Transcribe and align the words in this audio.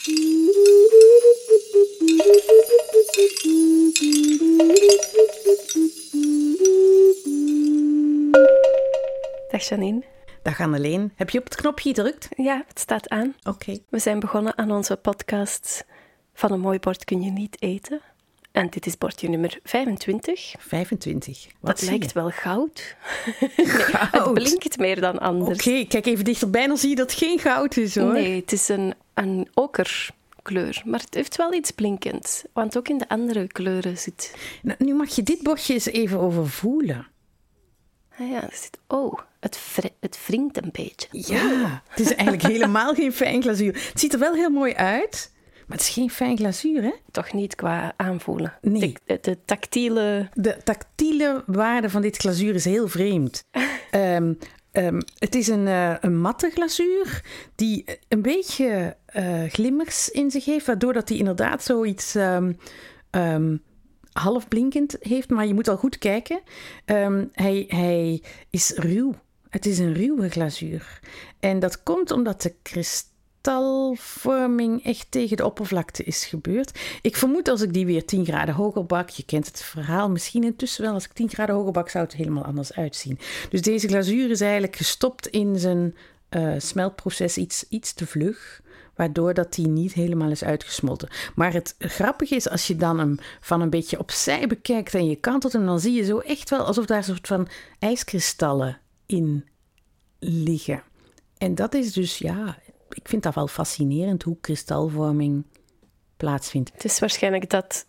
Dag 0.00 0.08
Janine. 9.68 10.02
Dag 10.42 10.60
Anneleen. 10.60 11.12
Heb 11.16 11.30
je 11.30 11.38
op 11.38 11.44
het 11.44 11.54
knopje 11.54 11.88
gedrukt? 11.88 12.28
Ja, 12.36 12.64
het 12.68 12.78
staat 12.78 13.08
aan. 13.08 13.34
Oké. 13.42 13.78
We 13.88 13.98
zijn 13.98 14.20
begonnen 14.20 14.58
aan 14.58 14.70
onze 14.70 14.96
podcast 14.96 15.84
Van 16.34 16.52
een 16.52 16.60
mooi 16.60 16.78
bord 16.78 17.04
kun 17.04 17.22
je 17.22 17.30
niet 17.30 17.62
eten. 17.62 18.00
En 18.52 18.70
dit 18.70 18.86
is 18.86 18.98
bordje 18.98 19.28
nummer 19.28 19.58
25. 19.62 20.54
25. 20.58 21.46
Wat 21.60 21.80
dat 21.80 21.88
lijkt 21.88 22.12
wel 22.12 22.30
goud. 22.30 22.96
nee, 23.40 23.66
Goud. 23.66 24.24
Het 24.24 24.34
blinkt 24.34 24.78
meer 24.78 25.00
dan 25.00 25.18
anders. 25.18 25.58
Oké, 25.58 25.84
kijk 25.84 26.06
even 26.06 26.24
dichterbij, 26.24 26.66
dan 26.66 26.76
zie 26.76 26.88
je 26.88 26.96
dat 26.96 27.10
het 27.10 27.18
geen 27.18 27.38
goud 27.38 27.76
is 27.76 27.96
hoor. 27.96 28.12
Nee, 28.12 28.40
het 28.40 28.52
is 28.52 28.68
een, 28.68 28.94
een 29.14 29.48
okerkleur. 29.54 30.82
Maar 30.84 31.00
het 31.00 31.14
heeft 31.14 31.36
wel 31.36 31.54
iets 31.54 31.70
blinkends. 31.70 32.42
Want 32.52 32.76
ook 32.76 32.88
in 32.88 32.98
de 32.98 33.08
andere 33.08 33.46
kleuren 33.46 33.98
zit... 33.98 34.34
Nou, 34.62 34.84
nu 34.84 34.94
mag 34.94 35.14
je 35.14 35.22
dit 35.22 35.42
bordje 35.42 35.74
eens 35.74 35.86
even 35.86 36.18
overvoelen. 36.18 37.06
Ah 38.18 38.30
ja, 38.30 38.42
er 38.42 38.52
zit... 38.52 38.78
Oh, 38.88 39.18
het, 39.40 39.78
het 40.00 40.26
wringt 40.26 40.62
een 40.62 40.70
beetje. 40.72 41.08
Ja, 41.10 41.82
het 41.88 42.00
is 42.00 42.14
eigenlijk 42.14 42.42
helemaal 42.54 42.94
geen 42.94 43.12
fijn 43.12 43.42
glazuur. 43.42 43.72
Het 43.72 44.00
ziet 44.00 44.12
er 44.12 44.18
wel 44.18 44.34
heel 44.34 44.50
mooi 44.50 44.74
uit, 44.74 45.32
maar 45.66 45.76
het 45.76 45.86
is 45.86 45.92
geen 45.92 46.10
fijn 46.10 46.36
glazuur, 46.36 46.82
hè? 46.82 46.92
Toch 47.10 47.32
niet 47.32 47.54
qua 47.54 47.92
aanvoelen. 47.96 48.58
Nee. 48.60 48.94
De, 49.04 49.18
de 49.20 49.38
tactiele... 49.44 50.28
De 50.34 50.56
tactiele 50.64 51.42
waarde 51.46 51.90
van 51.90 52.02
dit 52.02 52.16
glazuur 52.16 52.54
is 52.54 52.64
heel 52.64 52.88
vreemd. 52.88 53.44
Ehm, 53.90 54.32
ehm, 54.72 55.00
het 55.18 55.34
is 55.34 55.48
een, 55.48 55.66
eh, 55.66 55.94
een 56.00 56.20
matte 56.20 56.50
glazuur 56.50 57.24
die 57.54 57.84
een 58.08 58.22
beetje 58.22 58.96
eh, 59.06 59.42
glimmers 59.42 60.08
in 60.08 60.30
zich 60.30 60.44
heeft, 60.44 60.66
waardoor 60.66 60.92
dat 60.92 61.08
die 61.08 61.18
inderdaad 61.18 61.64
zoiets 61.64 62.14
ehm 62.14 62.52
ehm, 63.10 63.56
half 64.12 64.48
blinkend 64.48 64.96
heeft. 65.00 65.30
Maar 65.30 65.46
je 65.46 65.54
moet 65.54 65.68
al 65.68 65.76
goed 65.76 65.98
kijken. 65.98 66.40
Hij, 67.32 67.64
hij 67.68 68.22
is 68.50 68.72
ruw. 68.76 69.14
Het 69.48 69.66
is 69.66 69.78
een 69.78 69.94
ruwe 69.94 70.28
glazuur. 70.28 71.00
En 71.40 71.58
dat 71.58 71.82
komt 71.82 72.10
omdat 72.10 72.42
de 72.42 72.54
kristalvorming 73.42 74.84
echt 74.84 75.06
tegen 75.10 75.36
de 75.36 75.44
oppervlakte 75.44 76.04
is 76.04 76.24
gebeurd. 76.24 76.78
Ik 77.02 77.16
vermoed 77.16 77.48
als 77.48 77.60
ik 77.60 77.72
die 77.72 77.86
weer 77.86 78.04
10 78.04 78.24
graden 78.24 78.54
hoger 78.54 78.86
bak, 78.86 79.08
je 79.08 79.24
kent 79.24 79.46
het 79.46 79.62
verhaal 79.62 80.10
misschien 80.10 80.44
intussen 80.44 80.84
wel, 80.84 80.92
als 80.92 81.04
ik 81.04 81.12
10 81.12 81.28
graden 81.28 81.54
hoger 81.54 81.72
bak 81.72 81.88
zou 81.88 82.04
het 82.04 82.14
helemaal 82.14 82.44
anders 82.44 82.72
uitzien. 82.72 83.18
Dus 83.50 83.62
deze 83.62 83.88
glazuur 83.88 84.30
is 84.30 84.40
eigenlijk 84.40 84.76
gestopt 84.76 85.26
in 85.26 85.58
zijn 85.58 85.96
eh, 86.28 86.52
smeltproces 86.58 87.36
iets, 87.36 87.64
iets 87.68 87.92
te 87.92 88.06
vlug. 88.06 88.60
Waardoor 88.94 89.34
dat 89.34 89.54
die 89.54 89.68
niet 89.68 89.92
helemaal 89.92 90.30
is 90.30 90.44
uitgesmolten. 90.44 91.08
Maar 91.34 91.52
het 91.52 91.74
grappige 91.78 92.34
is, 92.34 92.48
als 92.48 92.66
je 92.66 92.76
dan 92.76 92.98
hem 92.98 93.18
van 93.40 93.60
een 93.60 93.70
beetje 93.70 93.98
opzij 93.98 94.46
bekijkt 94.46 94.94
en 94.94 95.06
je 95.06 95.16
kantelt 95.16 95.52
hem, 95.52 95.66
dan 95.66 95.80
zie 95.80 95.92
je 95.92 96.04
zo 96.04 96.18
echt 96.18 96.50
wel 96.50 96.64
alsof 96.64 96.86
daar 96.86 96.96
een 96.96 97.04
soort 97.04 97.26
van 97.26 97.48
ijskristallen 97.78 98.78
in 99.06 99.44
liggen. 100.18 100.82
En 101.38 101.54
dat 101.54 101.74
is 101.74 101.92
dus, 101.92 102.18
ja, 102.18 102.58
ik 102.94 103.08
vind 103.08 103.22
dat 103.22 103.34
wel 103.34 103.46
fascinerend 103.48 104.22
hoe 104.22 104.36
kristalvorming 104.40 105.44
plaatsvindt. 106.16 106.72
Het 106.72 106.84
is 106.84 106.98
waarschijnlijk 106.98 107.50
dat 107.50 107.86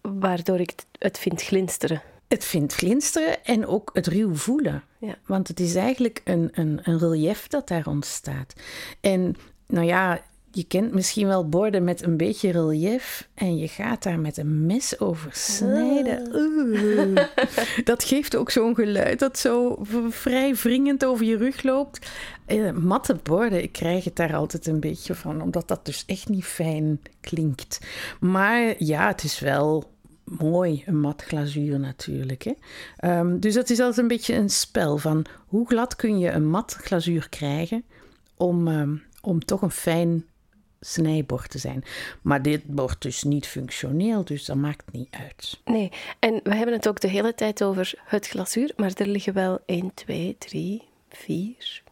waardoor 0.00 0.60
ik 0.60 0.72
het 0.98 1.18
vind 1.18 1.42
glinsteren. 1.42 2.02
Het 2.28 2.44
vindt 2.44 2.74
glinsteren 2.74 3.44
en 3.44 3.66
ook 3.66 3.90
het 3.92 4.06
ruw 4.06 4.34
voelen. 4.34 4.82
Ja. 4.98 5.18
Want 5.26 5.48
het 5.48 5.60
is 5.60 5.74
eigenlijk 5.74 6.20
een, 6.24 6.48
een, 6.52 6.80
een 6.82 6.98
relief 6.98 7.46
dat 7.46 7.68
daar 7.68 7.86
ontstaat. 7.86 8.52
En 9.00 9.36
nou 9.66 9.86
ja, 9.86 10.20
je 10.56 10.64
kent 10.64 10.92
misschien 10.92 11.26
wel 11.26 11.48
borden 11.48 11.84
met 11.84 12.02
een 12.02 12.16
beetje 12.16 12.50
relief 12.50 13.28
en 13.34 13.56
je 13.56 13.68
gaat 13.68 14.02
daar 14.02 14.18
met 14.18 14.36
een 14.36 14.66
mes 14.66 15.00
over 15.00 15.30
snijden. 15.32 16.30
Dat 17.84 18.04
geeft 18.04 18.36
ook 18.36 18.50
zo'n 18.50 18.74
geluid 18.74 19.18
dat 19.18 19.38
zo 19.38 19.78
vrij 20.08 20.54
wringend 20.54 21.04
over 21.04 21.24
je 21.24 21.36
rug 21.36 21.62
loopt. 21.62 22.10
Eh, 22.46 22.70
matte 22.70 23.16
borden, 23.22 23.62
ik 23.62 23.72
krijg 23.72 24.04
het 24.04 24.16
daar 24.16 24.34
altijd 24.34 24.66
een 24.66 24.80
beetje 24.80 25.14
van, 25.14 25.42
omdat 25.42 25.68
dat 25.68 25.86
dus 25.86 26.04
echt 26.06 26.28
niet 26.28 26.44
fijn 26.44 27.00
klinkt. 27.20 27.80
Maar 28.20 28.74
ja, 28.78 29.06
het 29.06 29.24
is 29.24 29.40
wel 29.40 29.84
mooi, 30.24 30.82
een 30.86 31.00
mat 31.00 31.22
glazuur 31.22 31.80
natuurlijk. 31.80 32.42
Hè? 32.42 32.52
Ehm, 32.96 33.38
dus 33.38 33.54
dat 33.54 33.70
is 33.70 33.78
altijd 33.78 33.98
een 33.98 34.08
beetje 34.08 34.34
een 34.34 34.50
spel 34.50 34.98
van 34.98 35.24
hoe 35.46 35.66
glad 35.66 35.96
kun 35.96 36.18
je 36.18 36.30
een 36.30 36.48
mat 36.48 36.72
glazuur 36.72 37.28
krijgen 37.28 37.84
om, 38.36 38.68
ehm, 38.68 38.96
om 39.20 39.44
toch 39.44 39.62
een 39.62 39.70
fijn 39.70 40.24
snijbord 40.80 41.50
te 41.50 41.58
zijn. 41.58 41.84
Maar 42.22 42.42
dit 42.42 42.64
bord 42.66 43.04
is 43.04 43.22
niet 43.22 43.46
functioneel, 43.46 44.24
dus 44.24 44.44
dat 44.44 44.56
maakt 44.56 44.92
niet 44.92 45.08
uit. 45.10 45.60
Nee, 45.64 45.92
en 46.18 46.40
we 46.42 46.54
hebben 46.54 46.74
het 46.74 46.88
ook 46.88 47.00
de 47.00 47.08
hele 47.08 47.34
tijd 47.34 47.62
over 47.62 47.94
het 48.04 48.26
glazuur, 48.26 48.72
maar 48.76 48.92
er 48.94 49.06
liggen 49.06 49.34
wel 49.34 49.58
1, 49.66 49.94
2, 49.94 50.36
3, 50.38 50.82
4, 51.08 51.82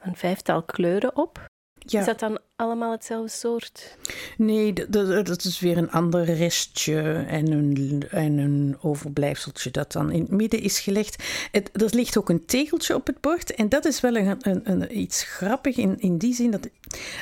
een 0.00 0.16
vijftal 0.16 0.62
kleuren 0.62 1.16
op. 1.16 1.46
Ja, 1.88 2.00
Is 2.00 2.06
dat 2.06 2.18
dan 2.18 2.38
allemaal 2.56 2.90
hetzelfde 2.90 3.30
soort? 3.30 3.96
nee, 4.36 4.72
dat 4.88 5.44
is 5.44 5.60
weer 5.60 5.76
een 5.76 5.90
ander 5.90 6.24
restje 6.24 7.24
en 7.28 7.52
een, 7.52 8.04
en 8.10 8.38
een 8.38 8.76
overblijfseltje 8.80 9.70
dat 9.70 9.92
dan 9.92 10.10
in 10.10 10.20
het 10.20 10.30
midden 10.30 10.60
is 10.60 10.80
gelegd. 10.80 11.24
Het, 11.50 11.82
er 11.82 11.94
ligt 11.94 12.18
ook 12.18 12.28
een 12.28 12.44
tegeltje 12.44 12.94
op 12.94 13.06
het 13.06 13.20
bord 13.20 13.54
en 13.54 13.68
dat 13.68 13.84
is 13.84 14.00
wel 14.00 14.16
een, 14.16 14.36
een, 14.40 14.60
een, 14.64 14.98
iets 14.98 15.22
grappig 15.22 15.76
in, 15.76 16.00
in 16.00 16.18
die 16.18 16.34
zin 16.34 16.50
dat 16.50 16.68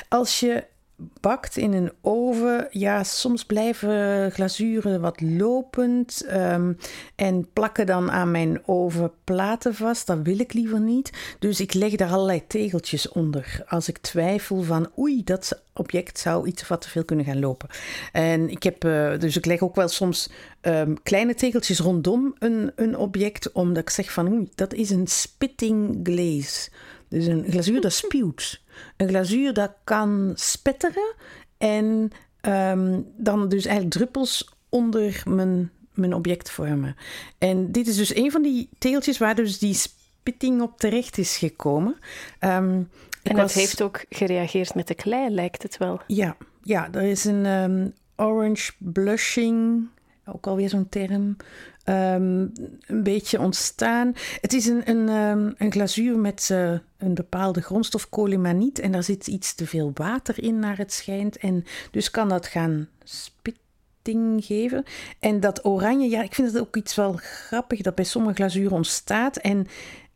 als 0.09 0.39
je 0.39 0.63
bakt 0.97 1.57
in 1.57 1.73
een 1.73 1.91
oven, 2.01 2.67
ja, 2.71 3.03
soms 3.03 3.45
blijven 3.45 4.31
glazuren 4.31 5.01
wat 5.01 5.21
lopend 5.21 6.25
ehm, 6.27 6.73
en 7.15 7.47
plakken 7.53 7.85
dan 7.85 8.11
aan 8.11 8.31
mijn 8.31 8.61
ovenplaten 8.65 9.75
vast. 9.75 10.07
Dat 10.07 10.21
wil 10.23 10.39
ik 10.39 10.53
liever 10.53 10.79
niet. 10.79 11.11
Dus 11.39 11.59
ik 11.59 11.73
leg 11.73 11.95
daar 11.95 12.11
allerlei 12.11 12.47
tegeltjes 12.47 13.09
onder. 13.09 13.63
Als 13.67 13.87
ik 13.87 13.97
twijfel 13.97 14.61
van, 14.61 14.91
oei, 14.97 15.23
dat 15.23 15.61
object 15.73 16.19
zou 16.19 16.47
iets 16.47 16.67
wat 16.67 16.81
te 16.81 16.89
veel 16.89 17.05
kunnen 17.05 17.25
gaan 17.25 17.39
lopen. 17.39 17.69
En 18.11 18.49
ik 18.49 18.63
heb, 18.63 18.83
eh, 18.83 19.19
dus 19.19 19.37
ik 19.37 19.45
leg 19.45 19.61
ook 19.61 19.75
wel 19.75 19.87
soms 19.87 20.29
ehm, 20.61 20.93
kleine 21.03 21.35
tegeltjes 21.35 21.79
rondom 21.79 22.35
een, 22.39 22.71
een 22.75 22.97
object, 22.97 23.51
omdat 23.51 23.83
ik 23.83 23.89
zeg 23.89 24.11
van, 24.11 24.27
oei, 24.27 24.49
dat 24.55 24.73
is 24.73 24.89
een 24.89 25.07
spitting 25.07 25.99
glaze. 26.03 26.69
Dus 27.09 27.25
een 27.25 27.45
glazuur 27.49 27.81
dat 27.81 27.93
spuwt. 27.93 28.61
Een 28.97 29.07
glazuur 29.07 29.53
dat 29.53 29.71
kan 29.83 30.31
spetteren 30.35 31.13
en 31.57 32.11
ehm, 32.41 33.01
dan 33.17 33.49
dus 33.49 33.65
eigenlijk 33.65 33.95
druppels 33.95 34.49
onder 34.69 35.23
mijn, 35.27 35.71
mijn 35.93 36.13
object 36.13 36.51
vormen. 36.51 36.95
En 37.37 37.71
dit 37.71 37.87
is 37.87 37.95
dus 37.95 38.15
een 38.15 38.31
van 38.31 38.41
die 38.41 38.69
teeltjes 38.77 39.17
waar 39.17 39.35
dus 39.35 39.59
die 39.59 39.73
spitting 39.73 40.61
op 40.61 40.77
terecht 40.79 41.17
is 41.17 41.37
gekomen. 41.37 41.97
Ehm, 42.39 42.81
En 43.23 43.35
was- 43.35 43.53
het 43.53 43.61
heeft 43.61 43.81
ook 43.81 44.05
gereageerd 44.09 44.75
met 44.75 44.87
de 44.87 44.95
klei, 44.95 45.29
lijkt 45.29 45.63
het 45.63 45.77
wel. 45.77 45.99
ja, 46.07 46.37
ja, 46.63 46.87
er 46.91 47.01
is 47.03 47.25
een 47.25 47.45
ehm, 47.45 47.87
orange 48.15 48.71
blushing, 48.77 49.87
ook 50.25 50.47
alweer 50.47 50.69
zo'n 50.69 50.89
term, 50.89 51.35
ehm, 51.85 52.47
een 52.87 53.03
beetje 53.03 53.39
ontstaan. 53.39 54.13
Het 54.41 54.53
is 54.53 54.65
een, 54.65 54.89
een, 54.89 55.09
ehm, 55.09 55.51
een 55.57 55.71
glazuur 55.71 56.17
met 56.17 56.49
eh, 56.51 56.71
een 56.97 57.13
bepaalde 57.13 57.61
grondstof, 57.61 58.09
colimaniet, 58.09 58.79
en 58.79 58.91
daar 58.91 59.03
zit 59.03 59.27
iets 59.27 59.55
te 59.55 59.67
veel 59.67 59.91
water 59.93 60.43
in 60.43 60.59
naar 60.59 60.77
het 60.77 60.93
schijnt. 60.93 61.37
En 61.37 61.65
dus 61.91 62.11
kan 62.11 62.29
dat 62.29 62.45
gaan 62.45 62.87
spitting 63.03 64.45
geven. 64.45 64.83
En 65.19 65.39
dat 65.39 65.65
oranje, 65.65 66.09
ja, 66.09 66.23
ik 66.23 66.33
vind 66.33 66.51
het 66.51 66.61
ook 66.61 66.75
iets 66.75 66.95
wel 66.95 67.13
grappig 67.21 67.81
dat 67.81 67.95
bij 67.95 68.05
sommige 68.05 68.35
glazuren 68.35 68.71
ontstaat. 68.71 69.37
En 69.37 69.67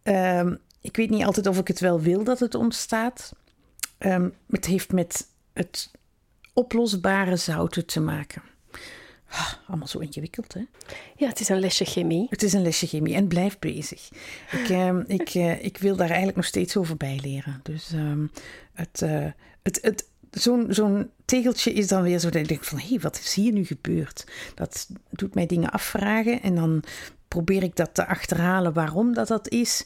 ehm, 0.03 0.56
ik 0.81 0.96
weet 0.96 1.09
niet 1.09 1.25
altijd 1.25 1.47
of 1.47 1.57
ik 1.57 1.68
het 1.68 1.80
wel 1.80 2.01
wil 2.01 2.24
dat 2.24 2.40
het 2.40 2.56
ontstaat. 2.56 3.34
Ehm, 3.97 4.30
het 4.50 4.66
heeft 4.66 4.91
met 4.91 5.27
het 5.54 5.92
oplosbare 6.54 7.36
zouten 7.36 7.86
te 7.86 8.00
maken. 8.00 8.42
Allemaal 9.69 9.88
zo 9.88 10.00
ingewikkeld, 10.00 10.54
hè? 10.54 10.62
Ja, 11.16 11.27
het 11.27 11.39
is 11.39 11.50
een 11.50 11.60
lesje 11.60 11.86
chemie. 11.86 12.27
Het 12.30 12.44
is 12.44 12.54
een 12.54 12.62
lesje 12.62 12.88
chemie 12.88 13.16
en 13.16 13.27
blijf 13.27 13.60
bezig. 13.60 14.10
Ik, 14.51 14.69
ehm, 14.80 15.04
ik, 15.07 15.30
eh, 15.30 15.63
ik 15.63 15.77
wil 15.77 15.95
daar 15.95 16.07
eigenlijk 16.07 16.38
nog 16.38 16.45
steeds 16.45 16.77
over 16.77 16.98
bijleren. 16.98 17.60
Dus 17.63 17.92
ehm, 17.92 18.27
het, 18.74 19.01
eh, 19.01 19.25
het, 19.63 19.80
het, 19.81 20.07
zo'n 20.31 20.66
zo'n 20.69 21.10
tegeltje 21.25 21.74
is 21.74 21.88
dan 21.88 22.01
weer 22.01 22.19
zo 22.19 22.30
dat 22.30 22.42
ik 22.42 22.48
denk 22.48 22.63
van... 22.63 22.80
hé, 22.80 22.88
hey, 22.88 23.00
wat 23.00 23.19
is 23.19 23.33
hier 23.33 23.51
nu 23.51 23.66
gebeurd? 23.66 24.25
Dat 24.56 24.88
doet 25.10 25.36
mij 25.36 25.45
dingen 25.45 25.69
afvragen 25.69 26.42
en 26.42 26.56
dan 26.56 26.83
probeer 27.27 27.63
ik 27.63 27.75
dat 27.75 27.94
te 27.94 28.07
achterhalen 28.07 28.74
waarom 28.74 29.13
dat 29.13 29.27
dat 29.27 29.50
is. 29.50 29.86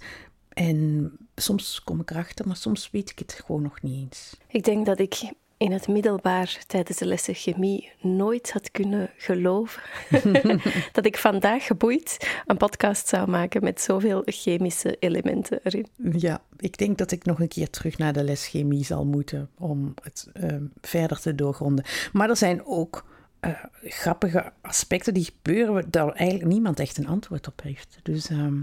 En 0.50 1.12
soms 1.36 1.82
kom 1.84 2.00
ik 2.00 2.12
erachter, 2.12 2.48
maar 2.48 2.56
soms 2.56 2.90
weet 2.92 3.10
ik 3.10 3.20
het 3.20 3.42
gewoon 3.46 3.62
nog 3.62 3.82
niet 3.82 4.04
eens. 4.04 4.38
Ik 4.48 4.64
denk 4.64 4.86
dat 4.86 5.00
ik 5.00 5.32
in 5.64 5.72
het 5.72 5.88
middelbaar 5.88 6.64
tijdens 6.68 6.98
de 6.98 7.06
lessen 7.06 7.34
chemie 7.34 7.92
nooit 8.02 8.52
had 8.52 8.72
kunnen 8.72 9.10
geloven 9.18 9.82
dat 10.92 11.06
ik 11.06 11.18
vandaag 11.18 11.66
geboeid 11.66 12.30
een 12.46 12.58
podcast 12.58 13.08
zou 13.08 13.30
maken 13.30 13.64
met 13.64 13.82
zoveel 13.82 14.22
chemische 14.26 14.96
elementen 15.00 15.60
erin. 15.64 15.88
Ja, 16.12 16.42
ik 16.58 16.78
denk 16.78 16.98
dat 16.98 17.12
ik 17.12 17.26
nog 17.26 17.40
een 17.40 17.48
keer 17.48 17.70
terug 17.70 17.98
naar 17.98 18.14
de 18.14 18.24
les 18.24 18.48
chemie 18.48 18.86
zal 18.86 19.06
moeten 19.06 19.50
om 19.58 19.94
het 20.02 20.30
ehm, 20.34 20.64
verder 20.82 21.20
te 21.20 21.36
doorgronden. 21.36 21.86
Maar 22.14 22.30
er 22.30 22.38
zijn 22.38 22.66
ook 22.66 23.06
uh, 23.42 23.52
grappige 23.84 24.52
aspecten 24.62 25.14
die 25.14 25.26
gebeuren 25.26 25.88
waar 25.92 26.12
eigenlijk 26.14 26.50
niemand 26.50 26.80
echt 26.80 26.98
een 26.98 27.08
antwoord 27.08 27.48
op 27.48 27.62
heeft. 27.64 28.00
Dus, 28.04 28.30
ehm, 28.30 28.60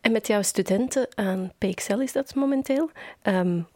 En 0.00 0.12
met 0.12 0.26
jouw 0.26 0.42
studenten 0.42 1.08
aan 1.14 1.52
PXL 1.58 1.98
is 1.98 2.12
dat 2.12 2.34
momenteel? 2.34 2.90
Um, 3.22 3.66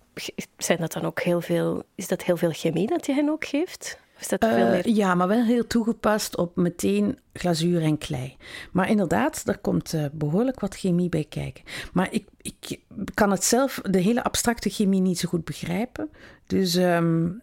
zijn 0.56 0.78
dat 0.78 0.92
dan 0.92 1.04
ook 1.04 1.20
heel 1.20 1.40
veel, 1.40 1.82
is 1.94 2.08
dat 2.08 2.22
heel 2.22 2.36
veel 2.36 2.52
chemie 2.52 2.86
dat 2.86 3.06
je 3.06 3.14
hen 3.14 3.28
ook 3.28 3.44
geeft? 3.44 3.98
Is 4.24 4.38
dat 4.38 4.50
veel 4.50 4.64
uh, 4.64 4.70
meer? 4.70 4.88
Ja, 4.88 5.14
maar 5.14 5.28
wel 5.28 5.44
heel 5.44 5.66
toegepast 5.66 6.36
op 6.36 6.56
meteen 6.56 7.18
glazuur 7.32 7.82
en 7.82 7.98
klei. 7.98 8.36
Maar 8.72 8.90
inderdaad, 8.90 9.44
daar 9.44 9.58
komt 9.58 9.92
uh, 9.92 10.04
behoorlijk 10.12 10.60
wat 10.60 10.76
chemie 10.76 11.08
bij 11.08 11.24
kijken. 11.28 11.64
Maar 11.92 12.12
ik, 12.12 12.26
ik 12.42 12.80
kan 13.14 13.30
het 13.30 13.44
zelf, 13.44 13.80
de 13.90 13.98
hele 13.98 14.24
abstracte 14.24 14.70
chemie, 14.70 15.00
niet 15.00 15.18
zo 15.18 15.28
goed 15.28 15.44
begrijpen. 15.44 16.08
Dus 16.46 16.74
um, 16.74 17.42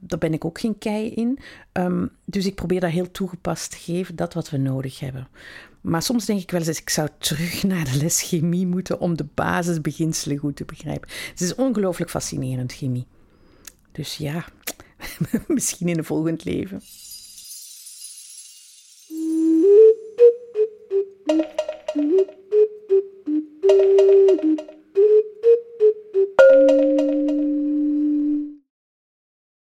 daar 0.00 0.18
ben 0.18 0.32
ik 0.32 0.44
ook 0.44 0.60
geen 0.60 0.78
kei 0.78 1.10
in. 1.10 1.38
Um, 1.72 2.10
dus 2.24 2.46
ik 2.46 2.54
probeer 2.54 2.80
dat 2.80 2.90
heel 2.90 3.10
toegepast 3.10 3.70
te 3.70 3.76
geven, 3.76 4.16
dat 4.16 4.34
wat 4.34 4.50
we 4.50 4.56
nodig 4.56 5.00
hebben. 5.00 5.28
Maar 5.80 6.02
soms 6.02 6.24
denk 6.24 6.40
ik 6.40 6.50
wel 6.50 6.62
eens, 6.62 6.80
ik 6.80 6.90
zou 6.90 7.08
terug 7.18 7.62
naar 7.72 7.84
de 7.84 7.96
les 7.96 8.22
chemie 8.22 8.66
moeten 8.66 9.00
om 9.00 9.16
de 9.16 9.26
basisbeginselen 9.34 10.36
goed 10.36 10.56
te 10.56 10.64
begrijpen. 10.64 11.08
Het 11.30 11.40
is 11.40 11.54
ongelooflijk 11.54 12.10
fascinerend, 12.10 12.72
chemie. 12.72 13.06
Dus 13.92 14.16
ja, 14.16 14.44
misschien 15.46 15.88
in 15.88 15.98
een 15.98 16.04
volgend 16.04 16.44
leven. 16.44 16.80